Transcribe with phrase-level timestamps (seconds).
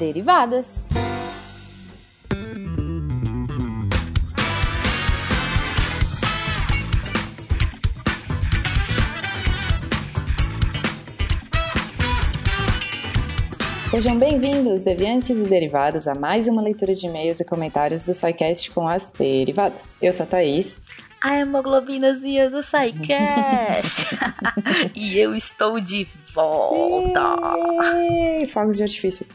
[0.00, 0.88] Derivadas.
[13.90, 18.70] Sejam bem-vindos, deviantes e derivados, a mais uma leitura de e-mails e comentários do SciCast
[18.70, 19.98] com as derivadas.
[20.00, 20.80] Eu sou a Thaís.
[21.22, 24.06] A hemoglobinazinha do SciCast.
[24.94, 27.20] e eu estou de volta.
[27.84, 28.46] Sim!
[28.52, 29.26] Fogos de artifício.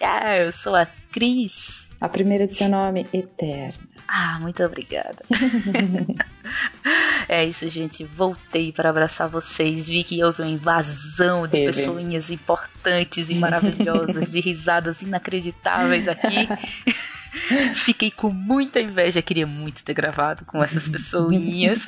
[0.00, 1.88] Ah, eu sou a Cris.
[2.00, 3.74] A primeira de seu nome, Eterna.
[4.06, 5.24] Ah, muito obrigada.
[7.28, 8.04] é isso, gente.
[8.04, 9.88] Voltei para abraçar vocês.
[9.88, 11.66] Vi que houve uma invasão de Teve.
[11.66, 16.48] pessoinhas importantes e maravilhosas, de risadas inacreditáveis aqui.
[17.74, 19.22] Fiquei com muita inveja.
[19.22, 21.84] Queria muito ter gravado com essas pessoinhas.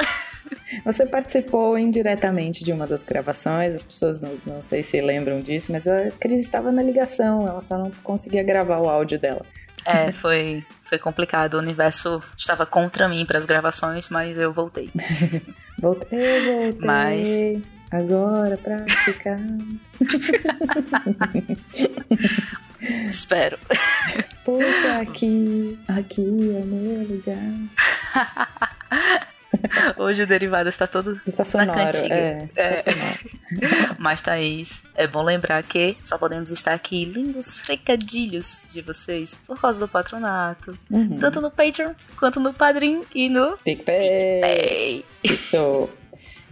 [0.85, 5.73] Você participou indiretamente de uma das gravações, as pessoas não, não sei se lembram disso,
[5.73, 9.45] mas a Cris estava na ligação, ela só não conseguia gravar o áudio dela.
[9.85, 11.55] É, foi, foi complicado.
[11.55, 14.91] O universo estava contra mim para as gravações, mas eu voltei.
[15.81, 16.87] voltei, voltei.
[16.87, 17.63] Mas.
[17.91, 19.39] Agora pra ficar.
[23.09, 23.59] Espero.
[24.45, 27.39] Porque aqui, aqui é meu lugar.
[29.97, 32.15] Hoje o derivado está todo está sonoro, na cantiga.
[32.15, 32.77] É, é.
[32.83, 33.97] sonoro.
[33.99, 39.61] Mas, Thaís, é bom lembrar que só podemos estar aqui lindos recadilhos de vocês por
[39.61, 40.79] causa do patronato.
[40.91, 41.19] Uhum.
[41.19, 44.41] Tanto no Patreon, quanto no Padrim e no PicPay.
[44.41, 45.05] PicPay.
[45.25, 45.89] Isso.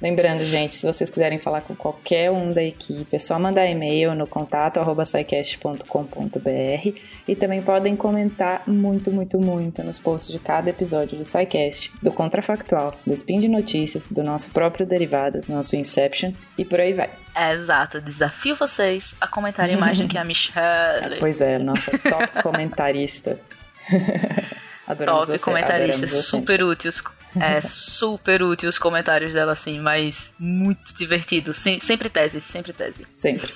[0.01, 4.15] Lembrando, gente, se vocês quiserem falar com qualquer um da equipe, é só mandar e-mail
[4.15, 11.17] no contato SciCast.com.br e também podem comentar muito, muito, muito nos posts de cada episódio
[11.17, 16.65] do SciCast, do Contrafactual, do Spin de Notícias, do nosso próprio Derivadas, nosso Inception e
[16.65, 17.09] por aí vai.
[17.35, 21.15] É, exato, desafio vocês a comentarem mais do que a Michelle.
[21.15, 23.41] É, pois é, nossa top comentarista.
[24.87, 27.03] Adoramos top você, comentaristas, super úteis
[27.41, 31.53] é super útil os comentários dela, assim, mas muito divertido.
[31.53, 33.07] Sem, sempre tese, sempre tese.
[33.15, 33.49] Sempre.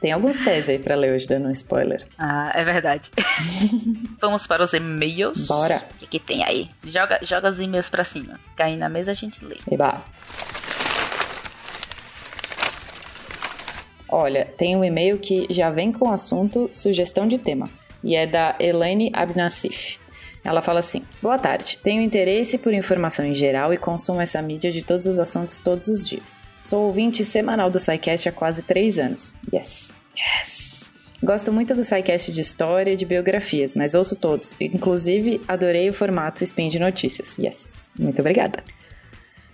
[0.00, 2.06] Tem alguns teses aí pra ler hoje, dando um spoiler.
[2.16, 3.10] Ah, é verdade.
[4.20, 5.48] Vamos para os e-mails.
[5.48, 5.82] Bora.
[5.94, 6.70] O que, que tem aí?
[6.84, 8.38] Joga, joga os e-mails pra cima.
[8.54, 9.56] Cair na mesa a gente lê.
[9.70, 10.00] Eba.
[14.08, 17.68] Olha, tem um e-mail que já vem com o assunto sugestão de tema.
[18.02, 19.98] E é da Elaine Abnassif.
[20.44, 24.70] Ela fala assim: Boa tarde, tenho interesse por informação em geral e consumo essa mídia
[24.70, 26.40] de todos os assuntos todos os dias.
[26.62, 29.38] Sou ouvinte semanal do SciCast há quase três anos.
[29.52, 30.90] Yes, yes.
[31.22, 34.56] Gosto muito do SciCast de história e de biografias, mas ouço todos.
[34.60, 37.38] Inclusive, adorei o formato Spin de Notícias.
[37.38, 38.62] Yes, muito obrigada.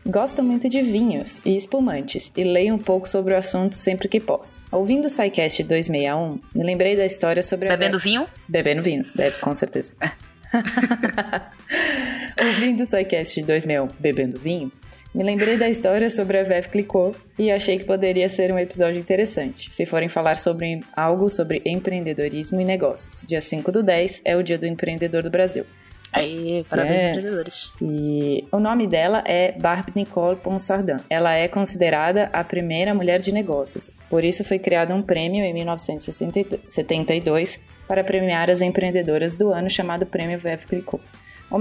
[0.06, 4.20] Gosto muito de vinhos e espumantes e leio um pouco sobre o assunto sempre que
[4.20, 4.60] posso.
[4.70, 8.00] Ouvindo o SciCast 261, me lembrei da história sobre Bebendo a...
[8.00, 8.26] vinho?
[8.46, 9.94] Bebendo vinho, deve, com certeza.
[12.38, 14.70] Ouvindo o SciCast 2001 Bebendo Vinho,
[15.14, 18.98] me lembrei da história sobre a Veve Clicot e achei que poderia ser um episódio
[18.98, 23.24] interessante, se forem falar sobre algo sobre empreendedorismo e negócios.
[23.24, 25.64] Dia 5 do 10 é o Dia do Empreendedor do Brasil.
[26.12, 27.14] Aí, parabéns yes.
[27.14, 27.72] empreendedores.
[27.80, 30.96] E o nome dela é Barb Nicole Ponsardin.
[31.10, 33.90] Ela é considerada a primeira mulher de negócios.
[34.08, 40.06] Por isso foi criado um prêmio em 1972 para premiar as empreendedoras do ano chamado
[40.06, 41.02] Prêmio Veuve Clicquot.
[41.50, 41.58] O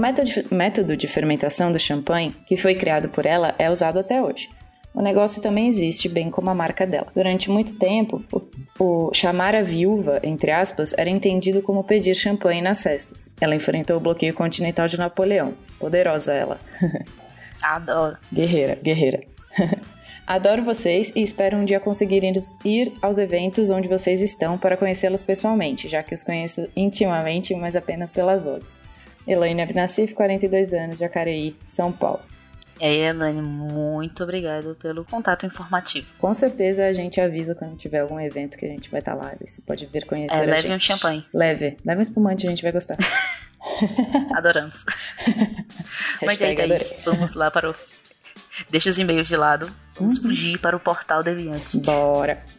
[0.54, 4.48] método de fermentação do champanhe, que foi criado por ela, é usado até hoje.
[4.94, 7.08] O negócio também existe, bem como a marca dela.
[7.12, 8.42] Durante muito tempo, o,
[8.78, 13.28] o, chamar a viúva, entre aspas, era entendido como pedir champanhe nas festas.
[13.40, 15.54] Ela enfrentou o bloqueio continental de Napoleão.
[15.80, 16.60] Poderosa ela.
[17.60, 18.16] Adoro.
[18.32, 19.22] Guerreira, guerreira.
[20.26, 22.22] Adoro vocês e espero um dia conseguir
[22.64, 27.76] ir aos eventos onde vocês estão para conhecê-los pessoalmente, já que os conheço intimamente, mas
[27.76, 28.80] apenas pelas vozes.
[29.26, 32.20] Elaine Abnassif, 42 anos, Jacareí, São Paulo.
[32.80, 36.06] E aí, Elaine, muito obrigado pelo contato informativo.
[36.18, 39.32] Com certeza a gente avisa quando tiver algum evento que a gente vai estar lá.
[39.44, 40.74] Você pode vir conhecer é, a leve gente.
[40.74, 41.24] um champanhe.
[41.32, 41.76] Leve.
[41.84, 42.96] Leve um espumante, a gente vai gostar.
[44.36, 44.84] Adoramos.
[46.22, 47.74] Mas aí, Thaís, vamos lá para o
[48.70, 49.70] Deixa os e-mails de lado.
[49.96, 50.22] Vamos uhum.
[50.22, 51.78] fugir para o portal Deviante.
[51.78, 52.42] Bora.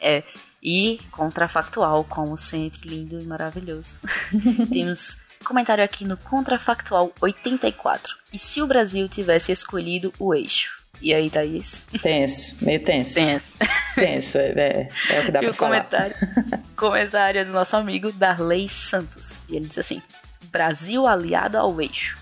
[0.00, 0.22] É,
[0.62, 3.98] e contrafactual, como sempre, lindo e maravilhoso.
[4.72, 8.16] Temos comentário aqui no Contrafactual 84.
[8.32, 10.78] E se o Brasil tivesse escolhido o eixo?
[11.00, 11.86] E aí, Thaís?
[12.02, 13.14] Tenso, meio tenso.
[13.14, 13.46] Tenso.
[13.94, 15.84] Tenso, é, é o que dá e pra o falar.
[15.84, 16.16] Comentário,
[16.76, 19.38] comentário do nosso amigo Darley Santos.
[19.48, 20.02] E ele diz assim:
[20.50, 22.16] Brasil aliado ao eixo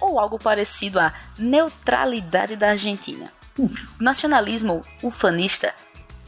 [0.00, 3.30] ou algo parecido à neutralidade da Argentina.
[3.58, 3.68] O
[3.98, 5.74] nacionalismo ufanista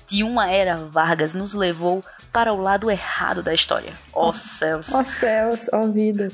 [0.06, 3.92] de uma era Vargas nos levou para o lado errado da história.
[4.12, 4.92] Ó oh, céus.
[4.92, 6.28] Ó oh, céus, ó oh, vida.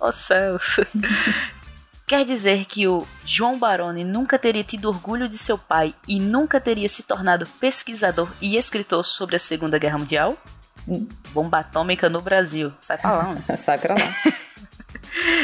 [0.00, 0.80] Ó oh, céus.
[2.06, 6.60] Quer dizer que o João Baroni nunca teria tido orgulho de seu pai e nunca
[6.60, 10.36] teria se tornado pesquisador e escritor sobre a Segunda Guerra Mundial?
[10.86, 11.08] Hum.
[11.30, 12.72] Bomba atômica no Brasil.
[12.80, 13.42] Sai pra lá, né?
[13.56, 14.32] Sai pra lá.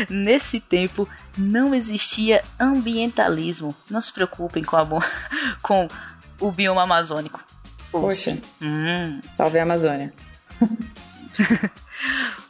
[0.09, 3.75] Nesse tempo não existia ambientalismo.
[3.91, 4.87] Não se preocupem com, a
[5.63, 5.89] com
[6.41, 7.43] o bioma amazônico.
[7.91, 8.39] Poxa.
[8.61, 9.21] Hum.
[9.33, 10.13] Salve a Amazônia.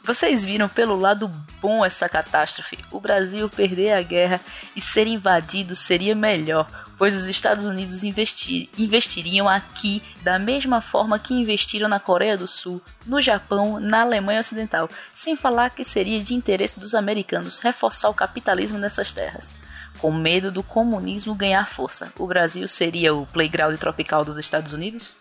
[0.03, 1.31] Vocês viram pelo lado
[1.61, 2.79] bom essa catástrofe.
[2.91, 4.41] O Brasil perder a guerra
[4.75, 6.67] e ser invadido seria melhor,
[6.99, 12.47] pois os Estados Unidos investir, investiriam aqui da mesma forma que investiram na Coreia do
[12.47, 18.09] Sul, no Japão, na Alemanha Ocidental, sem falar que seria de interesse dos americanos reforçar
[18.09, 19.53] o capitalismo nessas terras.
[19.99, 25.15] Com medo do comunismo ganhar força, o Brasil seria o playground tropical dos Estados Unidos?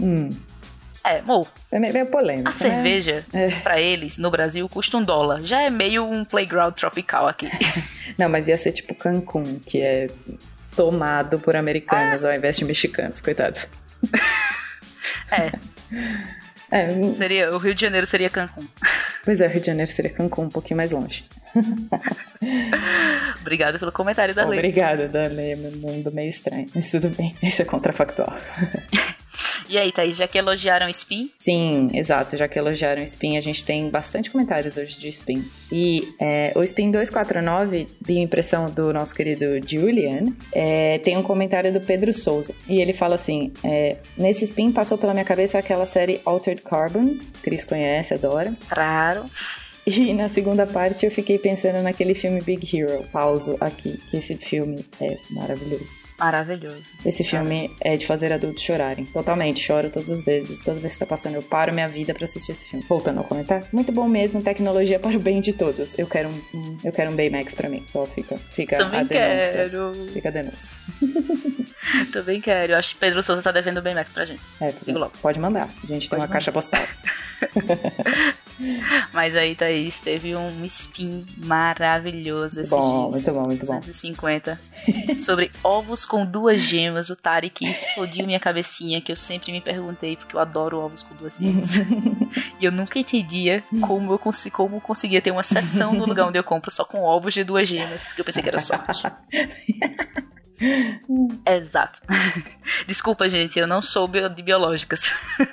[0.00, 0.30] Hum.
[1.04, 1.46] É, mo.
[1.70, 2.48] É meio polêmico.
[2.48, 2.58] A né?
[2.58, 3.50] cerveja, é.
[3.60, 5.42] para eles, no Brasil, custa um dólar.
[5.42, 7.46] Já é meio um playground tropical aqui.
[8.16, 10.08] Não, mas ia ser tipo Cancún, que é
[10.76, 12.28] tomado por americanos ah.
[12.28, 13.66] ao invés de mexicanos, coitados.
[15.30, 15.52] É.
[16.70, 17.12] é.
[17.12, 18.66] Seria, o Rio de Janeiro seria Cancún.
[19.24, 21.24] Pois é, o Rio de Janeiro seria Cancún, um pouquinho mais longe.
[23.40, 24.58] Obrigada pelo comentário da Lei.
[24.58, 25.54] Obrigada, da Lei.
[25.56, 27.34] Meu mundo meio estranho, mas tudo bem.
[27.42, 28.36] Isso é contrafactual.
[29.68, 31.30] E aí, Thaís, já que elogiaram Spin?
[31.36, 32.36] Sim, exato.
[32.36, 35.44] Já que elogiaram Spin, a gente tem bastante comentários hoje de Spin.
[35.72, 41.72] E é, o Spin 249, de impressão do nosso querido Julian, é, tem um comentário
[41.72, 42.54] do Pedro Souza.
[42.68, 47.16] E ele fala assim: é, Nesse Spin passou pela minha cabeça aquela série Altered Carbon,
[47.42, 48.54] Cris conhece, adora.
[48.68, 49.24] Claro.
[49.86, 53.04] E na segunda parte eu fiquei pensando naquele filme Big Hero.
[53.12, 56.04] Pauso aqui, que esse filme é maravilhoso.
[56.18, 56.84] Maravilhoso.
[57.04, 59.04] Esse filme é de fazer adultos chorarem.
[59.06, 60.60] Totalmente, choro todas as vezes.
[60.62, 62.84] Toda vez que tá passando, eu paro minha vida para assistir esse filme.
[62.88, 63.66] Voltando ao comentário.
[63.72, 65.98] Muito bom mesmo, tecnologia para o bem de todos.
[65.98, 67.84] Eu quero um, eu quero um Baymax para mim.
[67.86, 69.68] Só fica, fica Também a denúncia.
[69.68, 69.94] Quero.
[70.12, 70.76] Fica a denúncia.
[72.12, 72.72] Também quero.
[72.72, 74.42] Eu acho que Pedro Souza tá devendo o Baymax pra gente.
[74.60, 74.72] É,
[75.20, 75.64] pode mandar.
[75.64, 76.32] A gente pode tem uma mandar.
[76.32, 76.82] caixa postal.
[79.12, 83.24] Mas aí, Thaís, teve um spin maravilhoso esses bom, dias.
[83.24, 83.80] Muito bom, muito bom.
[83.80, 84.60] 250.
[85.18, 87.10] sobre ovos com duas gemas.
[87.10, 91.14] O Tarek explodiu minha cabecinha, que eu sempre me perguntei, porque eu adoro ovos com
[91.16, 91.74] duas gemas.
[92.60, 96.26] e eu nunca entendia como eu consegui, como eu conseguia ter uma sessão no lugar
[96.26, 99.02] onde eu compro só com ovos de duas gemas, porque eu pensei que era sorte.
[101.46, 102.00] Exato.
[102.86, 105.12] Desculpa, gente, eu não sou de biológicas.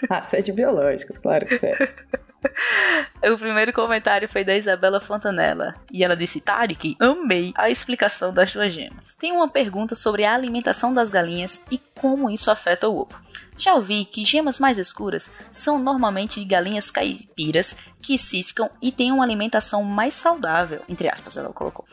[0.09, 2.21] Ah, você é de biológicas, claro que você é.
[3.31, 5.75] O primeiro comentário foi da Isabela Fontanella.
[5.92, 9.15] E ela disse: Tarek, amei a explicação das duas gemas.
[9.15, 13.21] Tem uma pergunta sobre a alimentação das galinhas e como isso afeta o ovo.
[13.57, 19.12] Já ouvi que gemas mais escuras são normalmente de galinhas caipiras que ciscam e têm
[19.12, 21.86] uma alimentação mais saudável, entre aspas, ela colocou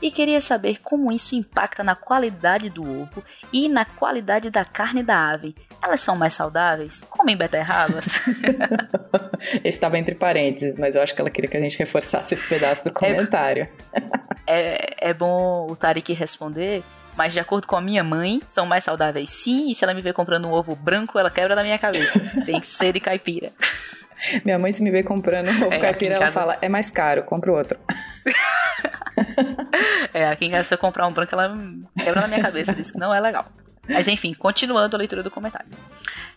[0.00, 5.02] e queria saber como isso impacta na qualidade do ovo e na qualidade da carne
[5.02, 5.54] da ave.
[5.82, 7.02] Elas são mais saudáveis?
[7.10, 8.20] Comem beterrabas?
[9.62, 12.46] esse estava entre parênteses, mas eu acho que ela queria que a gente reforçasse esse
[12.46, 13.68] pedaço do comentário.
[14.46, 16.82] É, é bom o Tarek responder
[17.16, 20.02] mas de acordo com a minha mãe, são mais saudáveis sim, e se ela me
[20.02, 22.20] ver comprando um ovo branco, ela quebra na minha cabeça.
[22.44, 23.52] Tem que ser de caipira.
[24.44, 26.32] Minha mãe, se me ver comprando um ovo é, caipira, ela casa...
[26.32, 27.78] fala, é mais caro, compra outro.
[30.12, 31.56] é, aqui em casa, se eu comprar um branco, ela
[31.98, 33.46] quebra na minha cabeça, diz que não é legal.
[33.88, 35.68] Mas enfim, continuando a leitura do comentário.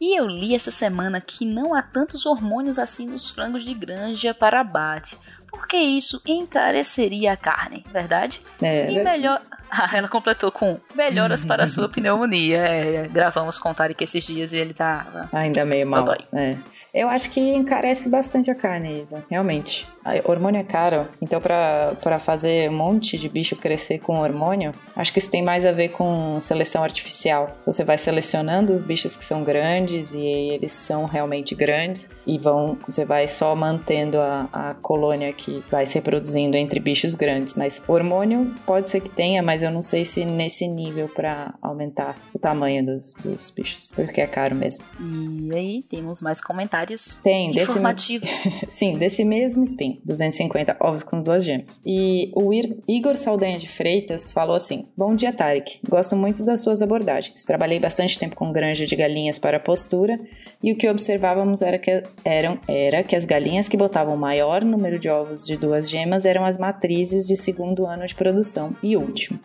[0.02, 4.34] E eu li essa semana que não há tantos hormônios assim nos frangos de granja
[4.34, 5.18] para abate.
[5.50, 8.42] Porque isso encareceria a carne, verdade?
[8.62, 9.42] É, e melhor.
[9.70, 12.60] Ah, ela completou com melhoras para a sua pneumonia.
[12.60, 15.28] É, gravamos com o Tarek esses dias e ele tá.
[15.34, 16.10] Ainda meio mal.
[16.32, 16.56] É.
[16.98, 19.88] Eu acho que encarece bastante a carne, Isa, realmente.
[20.26, 25.20] Hormônio é caro, então para fazer um monte de bicho crescer com hormônio, acho que
[25.20, 27.56] isso tem mais a ver com seleção artificial.
[27.66, 32.78] Você vai selecionando os bichos que são grandes e eles são realmente grandes e vão,
[32.88, 37.54] você vai só mantendo a, a colônia que vai se reproduzindo entre bichos grandes.
[37.54, 42.16] Mas hormônio pode ser que tenha, mas eu não sei se nesse nível para aumentar
[42.34, 44.84] o tamanho dos, dos bichos, porque é caro mesmo.
[45.00, 46.40] E aí, temos mais
[46.88, 48.30] comentários Tem, informativos.
[48.30, 50.00] Desse, sim, desse mesmo spin.
[50.06, 51.82] 250 ovos com duas gemas.
[51.86, 52.52] E o
[52.88, 55.80] Igor Saldanha de Freitas falou assim: Bom dia, Tarek.
[55.88, 57.44] Gosto muito das suas abordagens.
[57.44, 60.20] Trabalhei bastante tempo com granja de galinhas para postura
[60.64, 64.64] e o que observávamos era que, eram, era que as galinhas que botavam o maior
[64.64, 68.96] número de ovos de duas gemas eram as matrizes de segundo ano de produção e
[68.96, 69.40] último.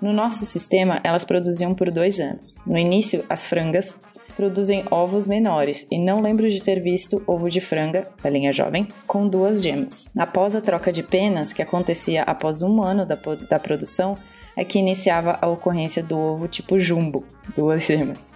[0.00, 2.56] No nosso sistema, elas produziam por dois anos.
[2.66, 3.96] No início, as frangas
[4.36, 9.28] produzem ovos menores e não lembro de ter visto ovo de franga, galinha jovem, com
[9.28, 10.08] duas gemas.
[10.16, 14.16] Após a troca de penas, que acontecia após um ano da, da produção,
[14.56, 17.24] é que iniciava a ocorrência do ovo tipo jumbo,
[17.56, 18.32] duas gemas.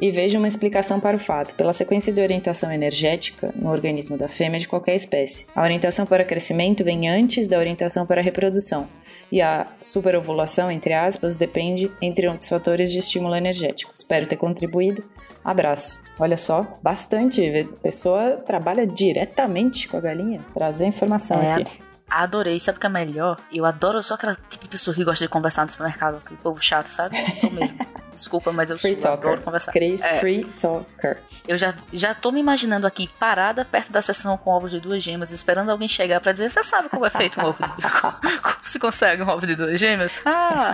[0.00, 4.28] E vejo uma explicação para o fato, pela sequência de orientação energética no organismo da
[4.28, 5.46] fêmea de qualquer espécie.
[5.54, 8.88] A orientação para crescimento vem antes da orientação para reprodução,
[9.30, 13.92] e a superovulação, entre aspas, depende, entre outros fatores, de estímulo energético.
[13.94, 15.04] Espero ter contribuído.
[15.44, 16.02] Abraço.
[16.18, 17.42] Olha só, bastante.
[17.46, 20.40] A pessoa trabalha diretamente com a galinha.
[20.54, 21.84] Trazer informação é, aqui.
[22.08, 22.58] Adorei.
[22.60, 23.38] Sabe o que é melhor?
[23.52, 26.16] Eu adoro só aquela tipo de pessoa que gosta de conversar no supermercado.
[26.24, 27.18] Aquele povo chato, sabe?
[27.18, 27.76] Eu sou mesmo.
[28.14, 29.26] Desculpa, mas eu free sou, talker.
[29.26, 29.72] adoro conversar.
[29.72, 30.20] Cris, é.
[30.20, 31.18] free talker.
[31.48, 35.02] Eu já, já tô me imaginando aqui, parada perto da sessão com ovos de duas
[35.02, 37.82] gemas, esperando alguém chegar pra dizer, você sabe como é feito um ovo de...
[38.40, 40.22] como se consegue um ovo de duas gemas?
[40.24, 40.72] Ah!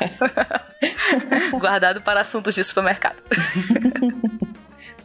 [1.59, 3.17] Guardado para assuntos de supermercado.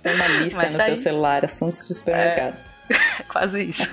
[0.05, 0.97] Tem uma lista mas no tá seu aí.
[0.97, 2.55] celular, assuntos de supermercado.
[2.91, 3.89] É, quase isso.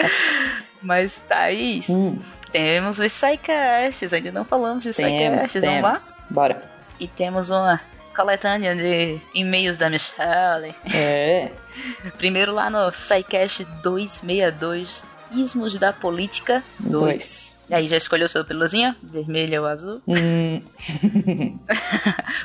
[0.80, 2.18] Mas, Thaís, hum.
[2.50, 4.14] temos os Psycasts.
[4.14, 5.62] Ainda não falamos de Psycasts.
[5.62, 6.26] Vamos lá?
[6.30, 6.62] Bora.
[6.98, 7.78] E temos uma
[8.16, 10.74] coletânea de e-mails da Michelle.
[10.90, 11.50] É.
[12.16, 17.58] Primeiro lá no Psycast 262, Ismos da Política 2.
[17.68, 18.96] E aí, já escolheu seu peluzinho?
[19.02, 20.00] Vermelho ou azul?
[20.08, 20.62] Hum.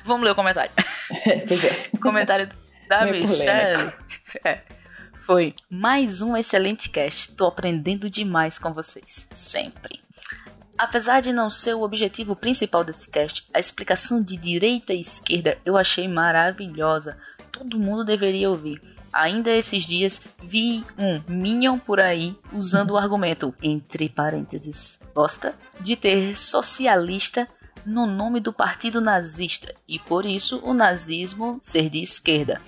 [0.04, 0.72] Vamos ler o comentário.
[1.48, 1.90] pois é.
[2.02, 2.50] Comentário
[2.92, 3.94] da Michelle.
[4.46, 4.62] É
[5.22, 7.34] foi mais um excelente cast.
[7.36, 10.02] Tô aprendendo demais com vocês, sempre.
[10.78, 15.58] Apesar de não ser o objetivo principal desse cast, a explicação de direita e esquerda
[15.64, 17.18] eu achei maravilhosa.
[17.52, 18.82] Todo mundo deveria ouvir.
[19.14, 25.96] Ainda esses dias vi um Minion por aí usando o argumento, entre parênteses, bosta, de
[25.96, 27.48] ter socialista
[27.86, 32.62] no nome do partido nazista e por isso o nazismo ser de esquerda.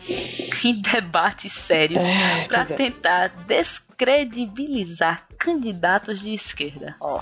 [0.63, 6.95] Em debates sérios é, para tentar descredibilizar candidatos de esquerda.
[6.99, 7.21] Ó,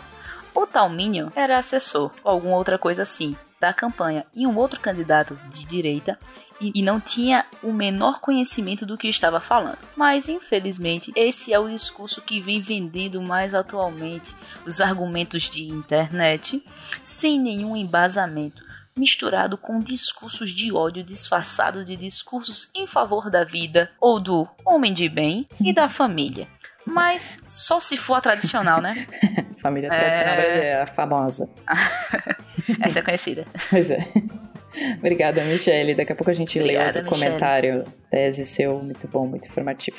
[0.54, 4.80] o tal Minion era assessor ou alguma outra coisa assim da campanha e um outro
[4.80, 6.18] candidato de direita
[6.62, 9.80] e não tinha o menor conhecimento do que estava falando.
[9.96, 16.64] Mas infelizmente, esse é o discurso que vem vendendo mais atualmente os argumentos de internet
[17.04, 23.90] sem nenhum embasamento misturado com discursos de ódio disfarçado de discursos em favor da vida
[24.00, 26.48] ou do homem de bem e da família.
[26.86, 29.08] Mas só se for a tradicional, né?
[29.62, 30.42] família tradicional é...
[30.42, 31.50] brasileira, famosa.
[32.82, 33.46] Essa é conhecida.
[33.70, 34.08] Pois é.
[34.98, 35.94] Obrigada, Michelle.
[35.94, 37.32] Daqui a pouco a gente Obrigada, lê outro Michele.
[37.32, 37.86] comentário.
[38.10, 39.98] Tese seu, muito bom, muito informativo.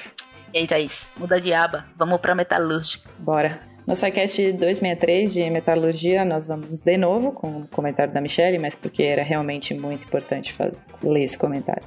[0.52, 1.10] E aí, Thaís?
[1.16, 1.86] Muda de aba.
[1.96, 3.08] Vamos pra metalúrgica.
[3.18, 3.58] Bora.
[3.86, 8.76] No SciCast 263 de metalurgia, nós vamos de novo com o comentário da Michelle, mas
[8.76, 11.82] porque era realmente muito importante fazer, ler esse comentário.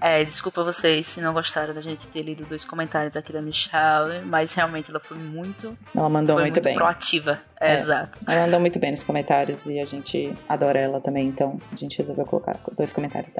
[0.00, 4.24] É, desculpa vocês se não gostaram da gente ter lido dois comentários aqui da Michelle,
[4.24, 5.76] mas realmente ela foi muito.
[5.94, 6.74] Ela mandou muito, muito bem.
[6.74, 7.38] proativa.
[7.60, 8.18] É, é, exato.
[8.26, 11.98] Ela mandou muito bem nos comentários e a gente adora ela também, então a gente
[11.98, 13.34] resolveu colocar dois comentários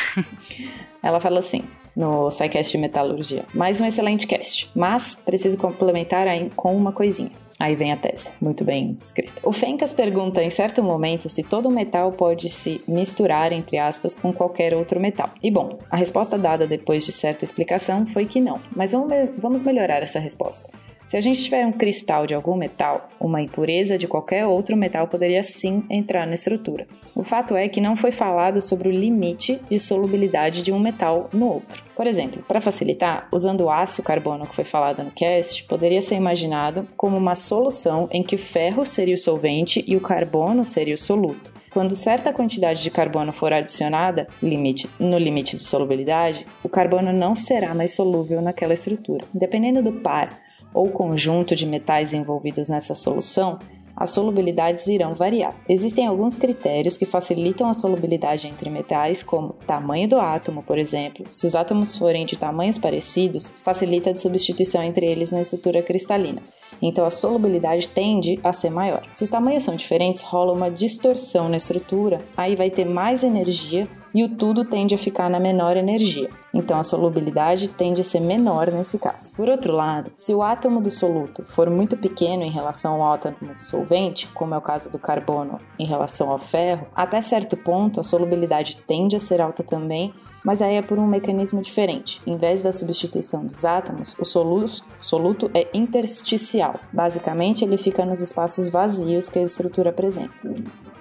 [1.02, 3.44] ela fala assim: no SciCast de Metalurgia.
[3.54, 7.30] Mais um excelente cast, mas preciso complementar aí com uma coisinha.
[7.62, 9.34] Aí vem a tese, muito bem escrita.
[9.40, 14.32] O Fencas pergunta em certo momento se todo metal pode se misturar, entre aspas, com
[14.32, 15.30] qualquer outro metal.
[15.40, 18.90] E bom, a resposta dada depois de certa explicação foi que não, mas
[19.38, 20.68] vamos melhorar essa resposta.
[21.12, 25.06] Se a gente tiver um cristal de algum metal, uma impureza de qualquer outro metal
[25.06, 26.86] poderia sim entrar na estrutura.
[27.14, 31.28] O fato é que não foi falado sobre o limite de solubilidade de um metal
[31.30, 31.84] no outro.
[31.94, 36.14] Por exemplo, para facilitar, usando o aço carbono que foi falado no cast, poderia ser
[36.14, 40.94] imaginado como uma solução em que o ferro seria o solvente e o carbono seria
[40.94, 41.52] o soluto.
[41.72, 47.36] Quando certa quantidade de carbono for adicionada limite, no limite de solubilidade, o carbono não
[47.36, 49.26] será mais solúvel naquela estrutura.
[49.34, 50.41] Dependendo do par
[50.72, 53.58] ou conjunto de metais envolvidos nessa solução,
[53.96, 55.54] as solubilidades irão variar.
[55.68, 61.26] Existem alguns critérios que facilitam a solubilidade entre metais, como tamanho do átomo, por exemplo.
[61.28, 66.42] Se os átomos forem de tamanhos parecidos, facilita a substituição entre eles na estrutura cristalina.
[66.80, 69.06] Então a solubilidade tende a ser maior.
[69.14, 73.86] Se os tamanhos são diferentes, rola uma distorção na estrutura, aí vai ter mais energia
[74.14, 76.28] e o tudo tende a ficar na menor energia.
[76.52, 79.34] Então a solubilidade tende a ser menor nesse caso.
[79.34, 83.54] Por outro lado, se o átomo do soluto for muito pequeno em relação ao átomo
[83.54, 88.00] do solvente, como é o caso do carbono em relação ao ferro, até certo ponto
[88.00, 90.12] a solubilidade tende a ser alta também
[90.44, 92.20] mas aí é por um mecanismo diferente.
[92.26, 96.74] Em vez da substituição dos átomos, o soluto, soluto é intersticial.
[96.92, 100.32] Basicamente, ele fica nos espaços vazios que a estrutura apresenta.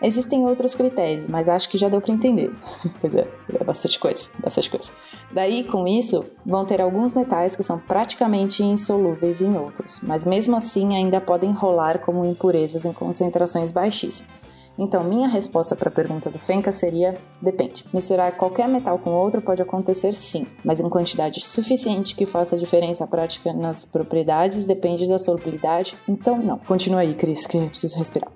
[0.01, 2.51] Existem outros critérios, mas acho que já deu para entender.
[2.99, 4.89] pois é, é bastante coisa, bastante coisa.
[5.31, 10.55] Daí, com isso, vão ter alguns metais que são praticamente insolúveis em outros, mas mesmo
[10.57, 14.45] assim ainda podem rolar como impurezas em concentrações baixíssimas.
[14.81, 17.85] Então, minha resposta para a pergunta do Fenka seria: depende.
[17.93, 23.05] Misturar qualquer metal com outro pode acontecer sim, mas em quantidade suficiente que faça diferença
[23.05, 25.95] prática nas propriedades depende da solubilidade.
[26.07, 26.57] Então, não.
[26.57, 28.31] Continua aí, Cris, que preciso respirar.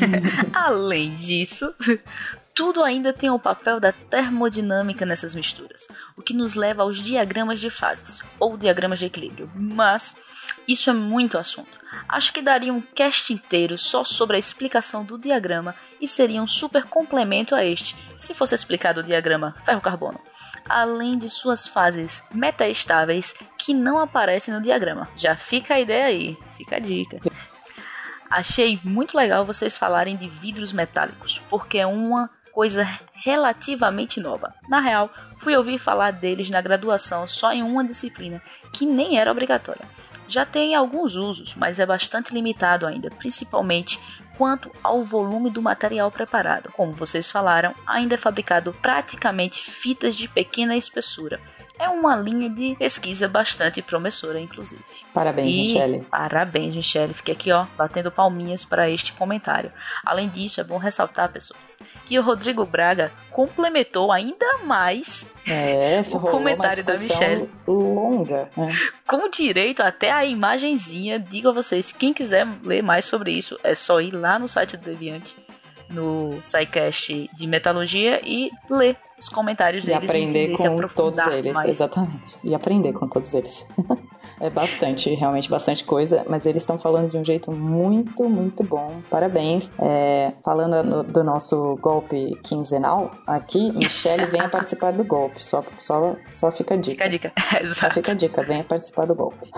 [0.54, 1.74] Além disso,
[2.54, 7.60] tudo ainda tem o papel da termodinâmica nessas misturas, o que nos leva aos diagramas
[7.60, 9.50] de fases, ou diagramas de equilíbrio.
[9.54, 10.16] Mas
[10.66, 11.79] isso é muito assunto.
[12.08, 16.46] Acho que daria um cast inteiro só sobre a explicação do diagrama e seria um
[16.46, 20.20] super complemento a este, se fosse explicado o diagrama ferro-carbono,
[20.68, 25.08] além de suas fases metaestáveis que não aparecem no diagrama.
[25.16, 27.20] Já fica a ideia aí, fica a dica.
[28.28, 34.54] Achei muito legal vocês falarem de vidros metálicos, porque é uma coisa relativamente nova.
[34.68, 38.40] Na real, fui ouvir falar deles na graduação só em uma disciplina,
[38.72, 39.84] que nem era obrigatória
[40.32, 44.00] já tem alguns usos, mas é bastante limitado ainda, principalmente
[44.36, 46.72] quanto ao volume do material preparado.
[46.72, 51.38] Como vocês falaram, ainda é fabricado praticamente fitas de pequena espessura,
[51.80, 54.84] é uma linha de pesquisa bastante promissora, inclusive.
[55.14, 56.06] Parabéns, e Michele.
[56.10, 57.14] Parabéns, Michele.
[57.14, 59.72] Fiquei aqui, ó, batendo palminhas para este comentário.
[60.04, 66.20] Além disso, é bom ressaltar, pessoas, que o Rodrigo Braga complementou ainda mais é, o
[66.20, 67.48] comentário da Michelle.
[67.66, 68.50] Longa.
[68.56, 68.76] Né?
[69.06, 71.18] Com direito até a imagenzinha.
[71.18, 74.76] Digo a vocês, quem quiser ler mais sobre isso, é só ir lá no site
[74.76, 75.49] do Deviante
[75.90, 81.52] no SciCast de Metalurgia e ler os comentários e deles aprender e com todos eles,
[81.52, 81.68] mais.
[81.68, 82.36] exatamente.
[82.42, 83.66] E aprender com todos eles.
[84.40, 89.02] é bastante, realmente bastante coisa, mas eles estão falando de um jeito muito, muito bom.
[89.10, 89.70] Parabéns.
[89.78, 95.44] É, falando no, do nosso golpe quinzenal, aqui, Michelle venha participar do golpe.
[95.44, 96.90] Só, só, só fica a dica.
[96.90, 97.74] Fica a dica, exato.
[97.74, 99.50] Só fica a dica, venha participar do golpe.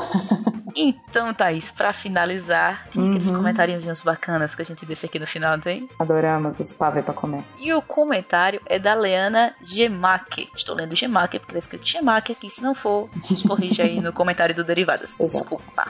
[0.77, 3.09] Então, Thaís, pra finalizar, tem uhum.
[3.11, 5.89] aqueles comentários bacanas que a gente deixa aqui no final, tem?
[5.99, 7.43] Adoramos os pavê pra comer.
[7.59, 10.49] E o comentário é da Leana Gemac.
[10.55, 12.51] Estou lendo Gemac porque está escrito Gemac aqui.
[12.51, 15.17] Se não for, nos corrija aí no comentário do Derivadas.
[15.19, 15.89] Desculpa.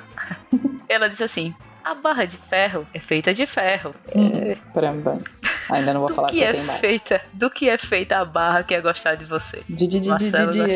[0.88, 3.94] Ela disse assim: a barra de ferro é feita de ferro.
[4.14, 5.18] Hum, Caramba.
[5.70, 8.62] Ainda não vou do falar que, que é feita, Do que é feita a barra
[8.62, 9.62] que é gostar de você?
[10.08, 10.66] Marcelo só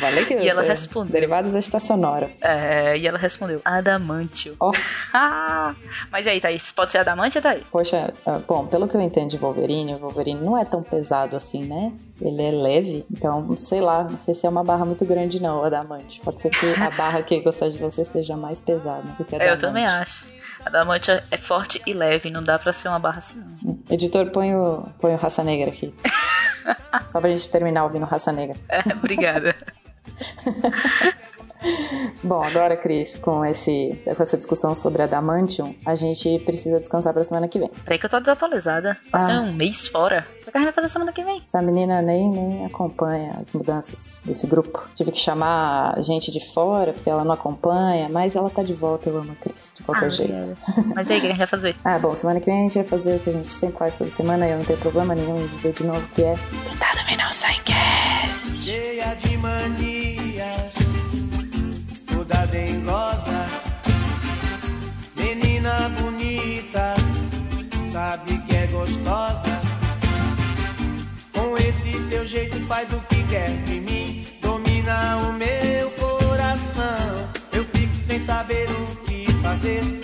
[0.00, 1.12] falei que e ela respondeu.
[1.12, 2.30] Derivados esta sonora.
[2.40, 4.56] É, e ela respondeu: Adamantio.
[4.60, 4.72] Oh.
[6.10, 7.62] Mas aí, Thaís, pode ser Adamantio, Thaís?
[7.70, 11.36] Poxa, ah, bom, pelo que eu entendo de Wolverine, o Wolverine não é tão pesado
[11.36, 11.92] assim, né?
[12.20, 15.60] Ele é leve, então, sei lá, não sei se é uma barra muito grande, não,
[15.60, 16.20] o Adamante.
[16.20, 19.44] Pode ser que a barra que gostar de você seja mais pesada do que a
[19.44, 20.26] Eu também acho.
[20.64, 23.78] A Adamante é forte e leve, não dá pra ser uma barra assim, não.
[23.90, 25.92] Editor, põe o, põe o Raça Negra aqui.
[27.10, 28.56] Só pra gente terminar ouvindo Raça Negra.
[28.68, 29.54] É, obrigada.
[32.22, 37.24] Bom, agora, Cris, com, esse, com essa discussão sobre Adamantium, a gente precisa descansar pra
[37.24, 37.70] semana que vem.
[37.84, 38.96] Peraí que eu tô desatualizada.
[39.10, 39.40] Passei ah.
[39.40, 40.26] um mês fora.
[40.46, 41.42] O que a gente vai fazer semana que vem?
[41.46, 44.86] Essa menina nem, nem acompanha as mudanças desse grupo.
[44.94, 49.08] Tive que chamar gente de fora, porque ela não acompanha, mas ela tá de volta,
[49.08, 50.56] eu amo a Cris, de qualquer ah, jeito.
[50.94, 51.76] Mas aí, o que a gente vai fazer?
[51.84, 53.96] ah, bom, semana que vem a gente vai fazer o que a gente sempre faz
[53.96, 56.34] toda semana, e eu não tenho problema nenhum em dizer de novo que é...
[56.70, 56.94] Tentar
[57.32, 58.58] sai cast.
[58.58, 59.93] Cheia de manias toda
[65.64, 66.94] menina bonita,
[67.92, 69.60] sabe que é gostosa.
[71.32, 77.28] Com esse seu jeito faz o que quer de mim, domina o meu coração.
[77.52, 80.03] Eu fico sem saber o que fazer,